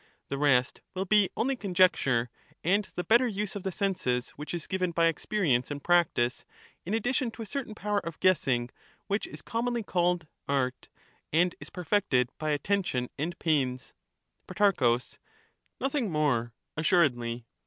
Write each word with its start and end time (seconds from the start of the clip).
The 0.29 0.37
rest 0.39 0.81
will 0.95 1.05
be 1.05 1.29
only 1.37 1.55
conjecture, 1.55 2.31
and 2.63 2.85
the 2.95 3.03
better 3.03 3.27
use 3.27 3.53
mensu 3.53 3.59
of 3.59 3.61
the 3.61 3.71
senses 3.71 4.29
which 4.31 4.51
is 4.51 4.65
given 4.65 4.89
by 4.93 5.05
experience 5.05 5.69
and 5.69 5.83
practice, 5.83 6.43
in 6.43 6.45
ration, 6.45 6.79
and 6.87 6.95
addition 6.95 7.29
to 7.31 7.43
a 7.43 7.45
certain 7.45 7.75
power 7.75 7.99
of 7.99 8.19
guessing, 8.19 8.71
which 9.05 9.27
is 9.27 9.43
commonly 9.43 9.83
Jhe 9.83 9.85
restis* 9.85 9.85
56 9.85 9.93
called 9.93 10.27
art, 10.47 10.89
and 11.31 11.55
is 11.59 11.69
perfected 11.69 12.29
by 12.39 12.49
attention 12.49 13.11
and 13.19 13.37
pains. 13.37 13.93
guesswork 14.47 14.77
Pro. 14.77 14.97
Nothing 15.79 16.09
more, 16.11 16.55
assuredly. 16.75 17.45